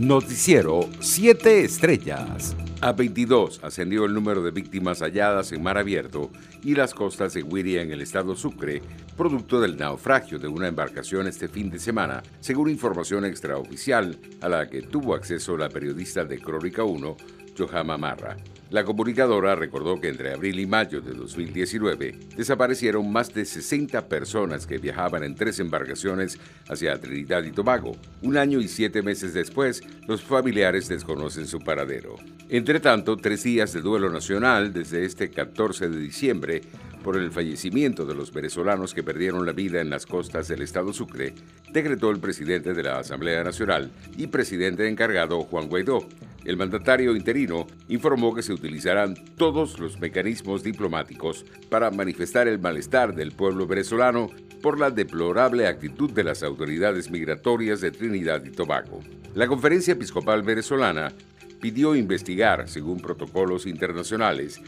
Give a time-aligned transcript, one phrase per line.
[0.00, 2.56] Noticiero 7 Estrellas.
[2.80, 6.30] A 22 ascendió el número de víctimas halladas en mar abierto
[6.62, 8.80] y las costas de Wiria en el estado Sucre,
[9.14, 14.70] producto del naufragio de una embarcación este fin de semana, según información extraoficial a la
[14.70, 17.16] que tuvo acceso la periodista de Crónica 1,
[17.58, 18.38] Johama Marra.
[18.70, 24.64] La comunicadora recordó que entre abril y mayo de 2019 desaparecieron más de 60 personas
[24.64, 26.38] que viajaban en tres embarcaciones
[26.68, 27.96] hacia Trinidad y Tobago.
[28.22, 32.14] Un año y siete meses después, los familiares desconocen su paradero.
[32.48, 36.60] Entre tanto, tres días de duelo nacional desde este 14 de diciembre
[37.02, 40.92] por el fallecimiento de los venezolanos que perdieron la vida en las costas del estado
[40.92, 41.34] Sucre,
[41.72, 46.06] decretó el presidente de la Asamblea Nacional y presidente encargado Juan Guaidó.
[46.44, 53.14] El mandatario interino informó que se utilizarán todos los mecanismos diplomáticos para manifestar el malestar
[53.14, 54.30] del pueblo venezolano
[54.62, 59.00] por la deplorable actitud de las autoridades migratorias de Trinidad y Tobago.
[59.34, 61.12] La Conferencia Episcopal Venezolana
[61.60, 64.60] pidió investigar, según protocolos internacionales,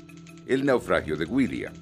[0.47, 1.73] el naufragio de Guiria,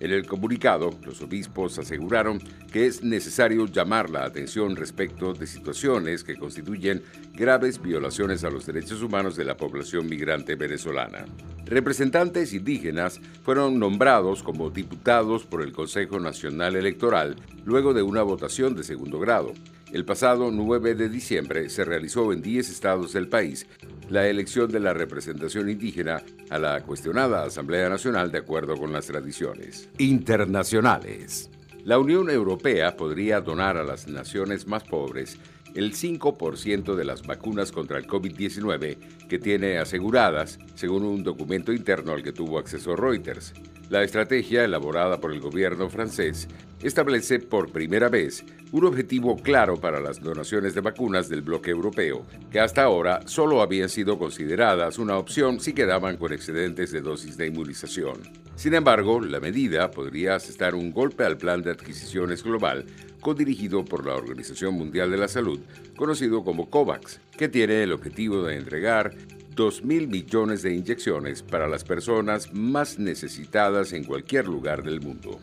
[0.00, 2.40] en el comunicado, los obispos aseguraron
[2.72, 7.02] que es necesario llamar la atención respecto de situaciones que constituyen
[7.34, 11.26] graves violaciones a los derechos humanos de la población migrante venezolana.
[11.66, 18.74] Representantes indígenas fueron nombrados como diputados por el Consejo Nacional Electoral luego de una votación
[18.74, 19.52] de segundo grado.
[19.92, 23.66] El pasado 9 de diciembre se realizó en 10 estados del país
[24.10, 29.06] la elección de la representación indígena a la cuestionada Asamblea Nacional de acuerdo con las
[29.06, 29.88] tradiciones.
[29.98, 31.48] Internacionales.
[31.84, 35.38] La Unión Europea podría donar a las naciones más pobres
[35.76, 38.96] el 5% de las vacunas contra el COVID-19
[39.28, 43.54] que tiene aseguradas, según un documento interno al que tuvo acceso Reuters.
[43.90, 46.46] La estrategia elaborada por el gobierno francés
[46.80, 52.24] establece por primera vez un objetivo claro para las donaciones de vacunas del bloque europeo,
[52.52, 57.36] que hasta ahora solo habían sido consideradas una opción si quedaban con excedentes de dosis
[57.36, 58.20] de inmunización.
[58.54, 62.84] Sin embargo, la medida podría asestar un golpe al plan de adquisiciones global
[63.20, 65.58] codirigido por la Organización Mundial de la Salud,
[65.96, 69.16] conocido como COVAX, que tiene el objetivo de entregar
[69.54, 75.40] 2 mil millones de inyecciones para las personas más necesitadas en cualquier lugar del mundo.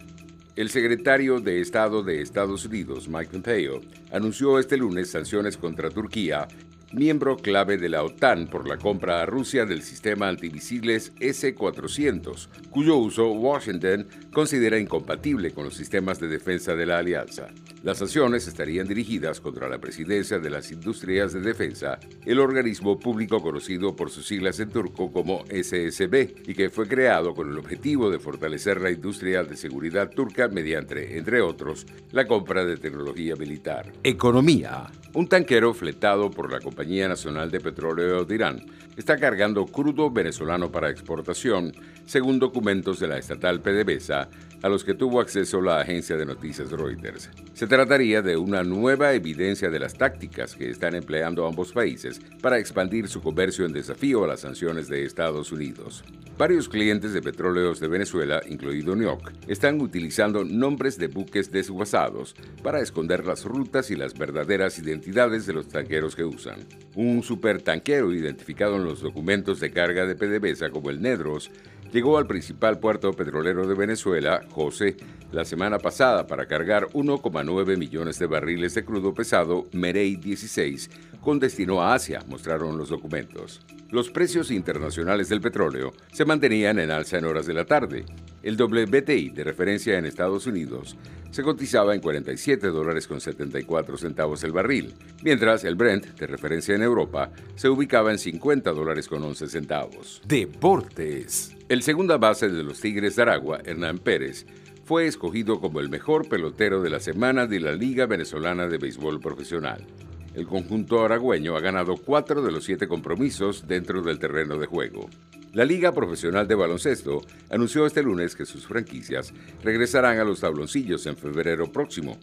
[0.56, 3.81] El secretario de Estado de Estados Unidos, Mike Pompeo,
[4.12, 6.47] anunció este lunes sanciones contra Turquía
[6.94, 12.97] miembro clave de la OTAN por la compra a Rusia del sistema antimisiles S-400, cuyo
[12.97, 17.47] uso Washington considera incompatible con los sistemas de defensa de la alianza.
[17.88, 23.42] Las sanciones estarían dirigidas contra la presidencia de las industrias de defensa, el organismo público
[23.42, 28.12] conocido por sus siglas en turco como SSB, y que fue creado con el objetivo
[28.12, 33.94] de fortalecer la industria de seguridad turca mediante, entre otros, la compra de tecnología militar.
[34.04, 34.88] Economía.
[35.14, 38.66] Un tanquero fletado por la Compañía Nacional de Petróleo de Irán
[38.98, 41.72] está cargando crudo venezolano para exportación,
[42.06, 44.28] según documentos de la estatal PDVSA,
[44.62, 47.29] a los que tuvo acceso la agencia de noticias Reuters.
[47.53, 52.59] Se trataría de una nueva evidencia de las tácticas que están empleando ambos países para
[52.59, 56.03] expandir su comercio en desafío a las sanciones de Estados Unidos.
[56.38, 62.79] Varios clientes de petróleos de Venezuela, incluido NIOC, están utilizando nombres de buques desguazados para
[62.79, 66.59] esconder las rutas y las verdaderas identidades de los tanqueros que usan.
[66.94, 71.50] Un supertanquero identificado en los documentos de carga de PDVSA como el Nedros
[71.92, 74.98] llegó al principal puerto petrolero de Venezuela, José,
[75.31, 80.90] la semana pasada para cargar 1,9 millones de barriles de crudo pesado Merey 16
[81.22, 83.62] con destino a Asia, mostraron los documentos.
[83.92, 88.06] Los precios internacionales del petróleo se mantenían en alza en horas de la tarde.
[88.44, 90.96] El WTI de referencia en Estados Unidos
[91.31, 96.75] se cotizaba en 47 dólares con 74 centavos el barril, mientras el Brent de referencia
[96.75, 100.22] en Europa se ubicaba en 50 dólares con 11 centavos.
[100.25, 101.56] Deportes.
[101.70, 104.46] El segunda base de los Tigres de Aragua, Hernán Pérez,
[104.86, 109.20] fue escogido como el mejor pelotero de la semana de la Liga Venezolana de Béisbol
[109.20, 109.86] Profesional.
[110.34, 115.10] El conjunto aragüeño ha ganado cuatro de los siete compromisos dentro del terreno de juego.
[115.52, 121.06] La Liga Profesional de Baloncesto anunció este lunes que sus franquicias regresarán a los tabloncillos
[121.06, 122.18] en febrero próximo,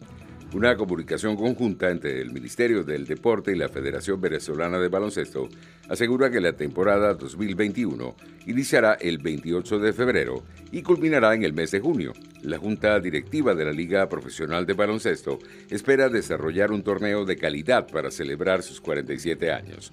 [0.54, 5.48] una comunicación conjunta entre el Ministerio del Deporte y la Federación Venezolana de Baloncesto
[5.88, 8.14] asegura que la temporada 2021
[8.46, 12.12] iniciará el 28 de febrero y culminará en el mes de junio.
[12.42, 15.40] La Junta Directiva de la Liga Profesional de Baloncesto
[15.70, 19.92] espera desarrollar un torneo de calidad para celebrar sus 47 años.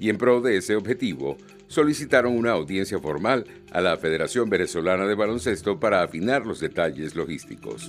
[0.00, 1.36] Y en pro de ese objetivo,
[1.68, 7.88] solicitaron una audiencia formal a la Federación Venezolana de Baloncesto para afinar los detalles logísticos.